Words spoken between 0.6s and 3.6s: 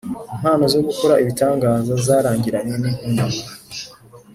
zo gukora ibitangaza zarangiranye n intumwa